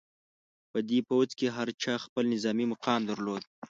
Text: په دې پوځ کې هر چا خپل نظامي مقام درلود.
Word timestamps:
په 0.71 0.79
دې 0.89 0.99
پوځ 1.09 1.29
کې 1.39 1.47
هر 1.55 1.67
چا 1.83 1.93
خپل 2.05 2.23
نظامي 2.33 2.65
مقام 2.73 3.01
درلود. 3.09 3.41